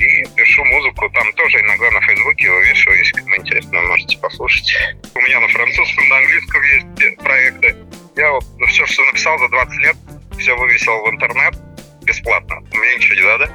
и 0.00 0.26
пишу 0.34 0.64
музыку. 0.64 1.08
Там 1.10 1.32
тоже 1.34 1.60
иногда 1.60 1.88
на 1.92 2.00
Фейсбуке 2.00 2.50
вывешиваю, 2.50 2.98
если 2.98 3.12
кому 3.18 3.36
интересно, 3.36 3.80
можете 3.82 4.18
послушать. 4.18 4.76
У 5.14 5.20
меня 5.20 5.38
на 5.38 5.48
французском, 5.50 6.08
на 6.08 6.16
английском 6.16 6.62
есть 6.64 7.18
проекты. 7.18 7.76
Я 8.16 8.32
вот 8.32 8.44
все, 8.66 8.84
что 8.86 9.04
написал 9.04 9.38
за 9.38 9.48
20 9.50 9.78
лет, 9.82 9.96
все 10.36 10.56
вывесил 10.56 11.00
в 11.04 11.10
интернет 11.10 11.54
бесплатно. 12.04 12.56
Мне 12.72 12.96
ничего 12.96 13.14
не 13.14 13.22
надо. 13.22 13.50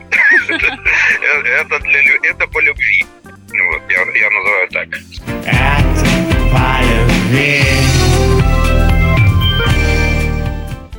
Это- 1.46 1.80
для 1.80 2.02
это 2.24 2.48
по 2.48 2.60
любви. 2.60 3.06
Вот, 3.24 3.82
я, 3.90 4.00
я 4.20 4.30
называю 4.30 4.68
так. 4.70 4.90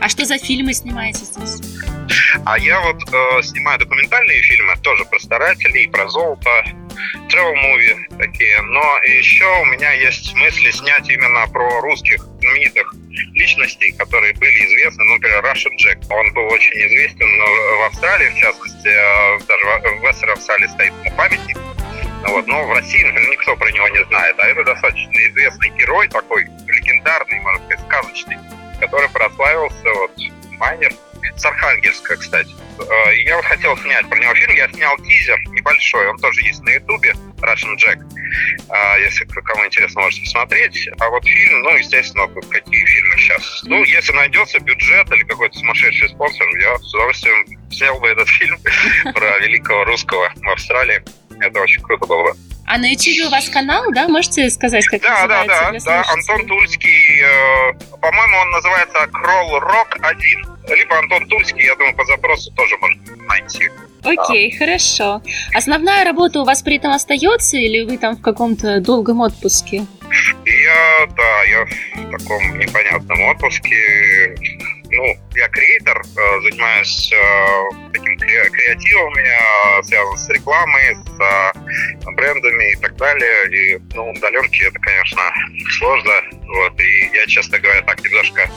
А 0.01 0.09
что 0.09 0.25
за 0.25 0.39
фильмы 0.39 0.73
снимаете 0.73 1.25
здесь? 1.25 1.61
А 2.45 2.59
я 2.59 2.81
вот 2.81 3.03
э, 3.13 3.43
снимаю 3.43 3.79
документальные 3.79 4.41
фильмы, 4.43 4.75
тоже 4.83 5.05
про 5.05 5.19
старателей, 5.19 5.89
про 5.89 6.09
золото, 6.09 6.65
travel 7.29 7.55
movie 7.55 8.17
такие. 8.17 8.61
Но 8.63 8.81
еще 9.05 9.45
у 9.61 9.65
меня 9.67 9.93
есть 9.93 10.35
мысли 10.35 10.71
снять 10.71 11.09
именно 11.11 11.47
про 11.49 11.81
русских 11.81 12.25
знаменитых 12.41 12.95
личностей, 13.35 13.93
которые 13.93 14.35
были 14.35 14.65
известны. 14.67 15.05
Ну, 15.05 15.15
например, 15.15 15.45
Russian 15.45 15.75
Jack. 15.79 15.99
Он 16.11 16.33
был 16.35 16.47
очень 16.53 16.73
известен 16.87 17.29
в 17.79 17.83
Австралии, 17.87 18.29
в 18.31 18.37
частности, 18.39 18.89
э, 18.89 19.39
даже 19.47 19.65
в- 19.65 20.07
Вестер 20.07 20.31
Австралии 20.31 20.67
стоит 20.69 20.93
ему 21.05 21.17
памятник. 21.17 21.57
Ну 22.25 22.33
Вот, 22.33 22.47
но 22.49 22.65
в 22.67 22.73
России, 22.73 23.03
например, 23.05 23.31
никто 23.31 23.57
про 23.57 23.71
него 23.71 23.89
не 23.89 24.05
знает. 24.07 24.35
А 24.39 24.47
это 24.49 24.65
достаточно 24.65 25.11
известный 25.29 25.71
герой, 25.71 26.09
такой 26.09 26.45
легендарный, 26.67 27.41
можно 27.41 27.65
сказать, 27.67 27.85
сказочный, 27.87 28.37
который 28.81 29.09
прославился, 29.11 29.89
вот, 29.95 30.11
майнер, 30.59 30.93
с 31.37 31.45
Архангельска, 31.45 32.17
кстати. 32.17 32.51
Э, 32.81 33.15
Я 33.25 33.41
хотел 33.43 33.77
снять 33.79 34.09
про 34.09 34.19
него 34.19 34.35
фильм, 34.35 34.55
я 34.57 34.69
снял 34.69 34.97
тизер 34.99 35.39
небольшой, 35.51 36.09
он 36.09 36.19
тоже 36.19 36.41
есть 36.43 36.63
на 36.63 36.71
ютубе, 36.71 37.15
Russian 37.41 37.77
Jack. 37.77 38.01
А, 38.69 38.99
Если 38.99 39.25
кому 39.25 39.67
интересно, 39.67 40.03
можете 40.03 40.23
посмотреть. 40.23 40.89
А 40.99 41.09
вот 41.09 41.25
фильм, 41.25 41.63
ну, 41.63 41.77
естественно, 41.77 42.27
вот 42.27 42.47
какие 42.47 42.85
фильмы 42.85 43.17
сейчас. 43.19 43.63
Ну, 43.65 43.83
если 43.85 44.13
найдется 44.13 44.59
бюджет 44.61 45.11
или 45.13 45.23
какой-то 45.25 45.59
сумасшедший 45.59 46.09
спонсор, 46.09 46.47
я 46.59 46.77
с 46.79 46.95
удовольствием 46.95 47.45
снял 47.71 47.99
бы 48.01 48.09
этот 48.09 48.29
фильм 48.39 48.59
про 49.15 49.39
великого 49.39 49.85
русского 49.85 50.33
в 50.37 50.49
Австралии. 50.49 51.03
Это 51.41 51.61
очень 51.61 51.83
круто 51.83 52.07
было 52.07 52.33
бы. 52.33 52.48
А 52.71 52.77
на 52.79 52.87
YouTube 52.91 53.29
у 53.29 53.31
вас 53.31 53.49
канал, 53.49 53.85
да? 53.93 54.09
Можете 54.09 54.51
сказать, 54.51 54.87
как 54.87 55.01
Да, 55.01 55.27
да, 55.27 55.45
называется 55.45 55.87
да, 55.87 55.99
да. 55.99 56.05
слушателей? 56.05 56.35
Антон 56.35 56.47
Тульский, 56.49 57.23
э, 57.23 57.73
по-моему, 58.01 58.37
он 58.37 58.51
называется 58.51 59.07
Кролл 59.13 59.61
Рок 59.61 59.97
1. 60.03 60.45
Либо 60.77 60.99
Антон 60.99 61.27
Тульский, 61.29 61.65
я 61.65 61.75
думаю, 61.77 61.97
по 61.97 62.05
запросу 62.05 62.53
тоже 62.53 62.77
можно 62.77 63.01
найти. 63.27 63.71
Окей, 64.05 64.55
хорошо. 64.57 65.23
Основная 65.55 66.05
работа 66.05 66.43
у 66.43 66.45
вас 66.45 66.63
при 66.63 66.77
этом 66.77 66.93
остается 66.93 67.57
или 67.57 67.85
вы 67.85 67.97
там 67.97 68.17
в 68.17 68.21
каком-то 68.21 68.81
долгом 68.81 69.21
отпуске? 69.23 69.87
Я, 70.45 71.07
да, 71.17 71.43
я 71.45 71.65
в 71.65 72.11
таком 72.11 72.59
непонятном 72.59 73.21
отпуске. 73.23 74.37
Ну, 74.91 75.05
я 75.35 75.49
креатор, 75.49 76.01
э, 76.01 76.41
занимаюсь 76.51 77.13
э, 77.13 77.47
таким 77.93 78.17
кре- 78.19 78.49
креативом, 78.49 79.13
у 79.13 79.17
меня 79.17 79.83
связан 79.83 80.17
с 80.17 80.29
рекламой, 80.31 80.95
с 80.95 81.21
э, 81.21 82.11
брендами 82.13 82.73
и 82.73 82.77
так 82.77 82.97
далее. 82.97 83.51
И, 83.51 83.79
ну, 83.95 84.11
удаленки 84.11 84.63
это, 84.63 84.79
конечно, 84.79 85.23
сложно. 85.79 86.13
Вот, 86.47 86.81
и 86.81 87.11
я, 87.13 87.27
честно 87.27 87.59
говоря, 87.59 87.83
так 87.83 88.03
немножко 88.03 88.49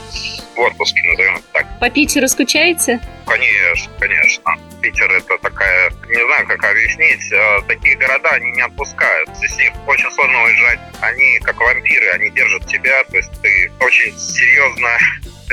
в 0.56 0.60
отпуске, 0.60 1.02
назовем 1.10 1.34
это 1.36 1.44
так. 1.52 1.80
По 1.80 1.90
Питеру 1.90 2.28
скучаете? 2.28 3.00
Конечно, 3.26 3.92
конечно. 4.00 4.56
Питер 4.80 5.10
это 5.12 5.38
такая, 5.38 5.90
не 6.08 6.24
знаю, 6.26 6.46
как 6.46 6.64
объяснить, 6.64 7.30
э, 7.30 7.60
такие 7.68 7.96
города, 7.96 8.30
они 8.30 8.50
не 8.52 8.62
отпускают. 8.62 9.28
Здесь 9.36 9.56
них 9.58 9.72
очень 9.86 10.10
сложно 10.10 10.44
уезжать. 10.44 10.80
Они 11.02 11.38
как 11.40 11.58
вампиры, 11.60 12.08
они 12.14 12.30
держат 12.30 12.66
тебя, 12.66 13.04
то 13.04 13.16
есть 13.18 13.30
ты 13.42 13.70
очень 13.80 14.18
серьезно 14.18 14.88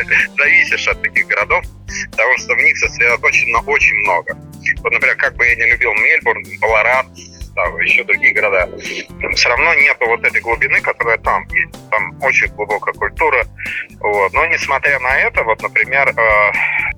зависишь 0.37 0.87
от 0.87 1.01
таких 1.01 1.27
городов, 1.27 1.63
потому 2.11 2.37
что 2.37 2.53
в 2.53 2.57
них 2.57 2.77
сосредоточено 2.77 3.59
очень 3.59 3.95
много. 3.97 4.37
Вот, 4.81 4.91
например, 4.91 5.15
как 5.15 5.35
бы 5.35 5.45
я 5.45 5.55
не 5.55 5.71
любил 5.71 5.93
Мельбурн, 5.93 6.43
Баларат, 6.59 7.05
там, 7.55 7.79
еще 7.79 8.03
другие 8.03 8.33
города, 8.33 8.69
все 9.35 9.49
равно 9.49 9.73
нету 9.75 10.05
вот 10.07 10.23
этой 10.23 10.41
глубины, 10.41 10.79
которая 10.81 11.17
там 11.17 11.45
есть. 11.49 11.89
Там 11.89 12.17
очень 12.21 12.47
глубокая 12.47 12.93
культура. 12.93 13.45
Вот. 13.99 14.33
Но 14.33 14.45
несмотря 14.45 14.99
на 14.99 15.17
это, 15.17 15.43
вот, 15.43 15.61
например, 15.61 16.07
э, 16.09 16.51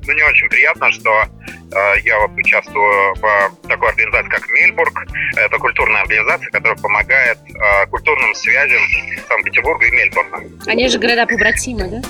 мне 0.08 0.24
очень 0.26 0.50
приятно, 0.50 0.92
что 0.92 1.24
э, 1.24 2.00
я 2.04 2.20
вот 2.20 2.32
участвую 2.38 3.16
в 3.16 3.68
такой 3.68 3.90
организации, 3.90 4.30
как 4.30 4.48
Мельбург. 4.50 4.94
Это 5.38 5.58
культурная 5.58 6.02
организация, 6.02 6.52
которая 6.52 6.78
помогает 6.78 7.38
э, 7.48 7.86
культурным 7.88 8.36
связям 8.36 8.82
Санкт-Петербурга 9.28 9.86
и 9.86 9.92
Мельбурга. 9.92 10.44
Они 10.68 10.88
же 10.90 11.00
города-побратимы, 11.00 11.88
да? 11.88 12.02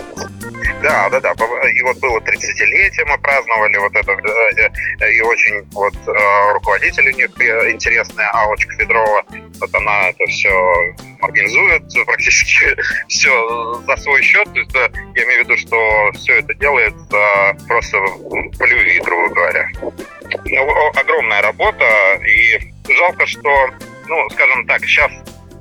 Да, 0.81 1.09
да, 1.09 1.19
да. 1.19 1.33
И 1.75 1.81
вот 1.81 1.97
было 1.99 2.19
30-летие, 2.19 3.05
мы 3.05 3.17
праздновали 3.19 3.77
вот 3.77 3.95
это. 3.95 4.11
э, 4.11 4.69
э, 4.99 5.11
И 5.13 5.21
очень 5.21 5.61
вот 5.71 5.93
э, 6.07 6.51
руководитель 6.53 7.07
у 7.09 7.15
них 7.15 7.29
э, 7.39 7.71
интересная, 7.71 8.29
Аллочка 8.31 8.73
Федорова. 8.75 9.23
Вот 9.59 9.75
она 9.75 10.09
это 10.09 10.25
все 10.25 10.49
организует 11.21 11.83
практически 12.05 12.75
все 13.07 13.73
за 13.87 13.95
свой 13.97 14.21
счет. 14.21 14.51
То 14.53 14.59
есть, 14.59 14.75
э, 14.75 14.89
я 15.15 15.23
имею 15.23 15.45
в 15.45 15.49
виду, 15.49 15.57
что 15.57 16.11
все 16.13 16.39
это 16.39 16.53
делается 16.55 17.57
просто 17.67 17.97
по 18.57 18.65
любви, 18.65 18.99
грубо 19.03 19.29
говоря. 19.33 19.69
Ну, 20.45 20.91
огромная 20.95 21.41
работа, 21.41 21.85
и 22.25 22.59
жалко, 22.91 23.25
что, 23.27 23.69
ну, 24.07 24.29
скажем 24.31 24.65
так, 24.65 24.81
сейчас 24.85 25.11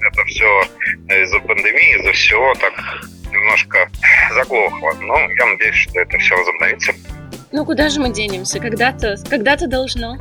это 0.00 0.25
все 0.25 0.62
из-за 1.09 1.40
пандемии, 1.40 1.99
из-за 1.99 2.12
всего 2.12 2.54
так 2.54 2.73
немножко 3.31 3.89
заглохло. 4.35 4.93
Но 5.01 5.19
я 5.19 5.47
надеюсь, 5.47 5.77
что 5.77 6.01
это 6.01 6.19
все 6.19 6.37
возобновится. 6.37 6.93
Ну 7.53 7.65
куда 7.65 7.89
же 7.89 8.01
мы 8.01 8.11
денемся? 8.11 8.61
Когда-то, 8.61 9.17
когда-то 9.29 9.67
должно. 9.67 10.17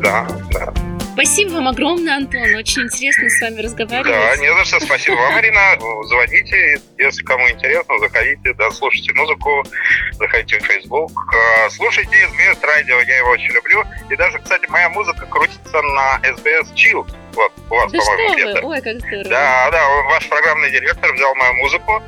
Да, 0.00 0.26
да. 0.52 0.72
Спасибо 1.18 1.54
вам 1.54 1.66
огромное, 1.66 2.16
Антон. 2.16 2.54
Очень 2.54 2.82
интересно 2.82 3.28
с 3.28 3.40
вами 3.40 3.60
разговаривать. 3.60 4.06
Да, 4.06 4.36
не 4.36 4.54
за 4.54 4.64
что. 4.64 4.78
Спасибо 4.78 5.16
вам, 5.16 5.32
Марина. 5.32 5.76
Звоните, 6.04 6.80
если 6.96 7.24
кому 7.24 7.50
интересно, 7.50 7.98
заходите, 7.98 8.54
да, 8.54 8.70
слушайте 8.70 9.12
музыку, 9.14 9.64
заходите 10.12 10.60
в 10.60 10.62
Facebook, 10.62 11.10
э, 11.34 11.70
слушайте 11.70 12.14
SBS 12.24 12.64
радио, 12.64 13.00
я 13.00 13.16
его 13.18 13.30
очень 13.30 13.52
люблю. 13.52 13.82
И 14.08 14.14
даже, 14.14 14.38
кстати, 14.38 14.66
моя 14.68 14.88
музыка 14.90 15.26
крутится 15.26 15.82
на 15.82 16.20
SBS 16.22 16.72
Chill. 16.76 17.04
Вот, 17.32 17.52
у 17.68 17.74
вас, 17.74 17.90
Да 17.90 17.98
по-моему, 17.98 18.34
где-то. 18.34 18.66
Ой, 18.66 18.80
как 18.80 18.98
здорово. 19.00 19.24
Да, 19.24 19.70
да, 19.72 19.88
ваш 20.10 20.28
программный 20.28 20.70
директор 20.70 21.12
взял 21.12 21.34
мою 21.34 21.54
музыку. 21.54 22.00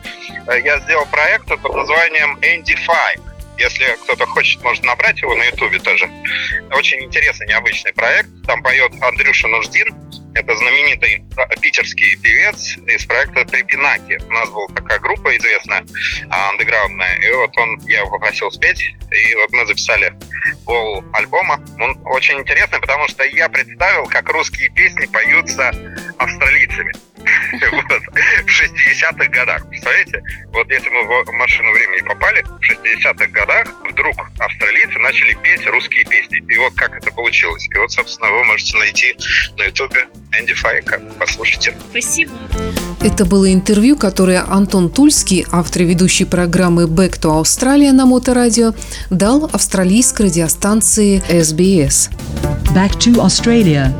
Э, 0.46 0.60
Я 0.60 0.78
сделал 0.80 1.06
проект 1.06 1.48
под 1.48 1.74
названием 1.74 2.38
Andy 2.42 2.78
Fi. 2.86 3.29
Если 3.60 3.84
кто-то 4.04 4.24
хочет, 4.24 4.62
может 4.62 4.82
набрать 4.84 5.20
его 5.20 5.34
на 5.34 5.44
Ютубе 5.44 5.78
тоже. 5.80 6.10
Очень 6.72 7.04
интересный, 7.04 7.46
необычный 7.46 7.92
проект. 7.92 8.30
Там 8.46 8.62
поет 8.62 8.90
Андрюша 9.02 9.48
Нуждин. 9.48 9.94
Это 10.34 10.56
знаменитый 10.56 11.22
э, 11.36 11.60
питерский 11.60 12.16
певец 12.22 12.78
из 12.86 13.04
проекта 13.04 13.44
Трипинаки. 13.44 14.18
У 14.26 14.32
нас 14.32 14.48
была 14.48 14.66
такая 14.68 14.98
группа 15.00 15.36
известная, 15.36 15.84
а, 16.30 16.48
андеграундная. 16.50 17.16
И 17.16 17.32
вот 17.32 17.54
он, 17.58 17.78
я 17.86 17.98
его 17.98 18.10
попросил 18.12 18.50
спеть. 18.50 18.80
И 18.80 19.34
вот 19.34 19.50
мы 19.52 19.66
записали 19.66 20.14
пол 20.64 21.04
альбома. 21.12 21.62
Он 21.78 22.00
очень 22.06 22.38
интересный, 22.38 22.80
потому 22.80 23.08
что 23.08 23.24
я 23.24 23.50
представил, 23.50 24.06
как 24.06 24.26
русские 24.30 24.70
песни 24.70 25.04
поются 25.04 25.70
австралийцами. 26.16 26.92
Вот. 29.00 29.16
В 29.16 29.18
60-х 29.18 29.28
годах. 29.28 29.68
Представляете? 29.68 30.22
Вот 30.52 30.70
если 30.70 30.88
мы 30.90 31.24
в 31.24 31.32
машину 31.32 31.72
времени 31.72 32.06
попали, 32.06 32.42
в 32.42 32.60
60-х 32.60 33.26
годах 33.28 33.68
вдруг 33.90 34.14
австралийцы 34.38 34.98
начали 34.98 35.36
петь 35.42 35.66
русские 35.66 36.04
песни. 36.04 36.42
И 36.48 36.58
вот 36.58 36.74
как 36.74 36.96
это 36.96 37.10
получилось. 37.12 37.66
И 37.70 37.78
вот, 37.78 37.90
собственно, 37.92 38.30
вы 38.30 38.44
можете 38.44 38.76
найти 38.78 39.16
на 39.56 39.64
ютубе 39.64 40.08
Энди 40.38 40.54
Файка. 40.54 41.00
Послушайте. 41.18 41.74
Спасибо. 41.90 42.32
Это 43.02 43.24
было 43.24 43.52
интервью, 43.52 43.96
которое 43.96 44.40
Антон 44.40 44.90
Тульский, 44.90 45.46
автор 45.50 45.82
и 45.82 45.84
ведущий 45.86 46.24
программы 46.24 46.84
«Back 46.84 47.20
to 47.20 47.40
Australia» 47.40 47.92
на 47.92 48.06
Моторадио, 48.06 48.74
дал 49.08 49.48
австралийской 49.52 50.26
радиостанции 50.26 51.22
SBS. 51.28 52.10
Back 52.74 52.98
to 52.98 53.16
Australia 53.16 53.92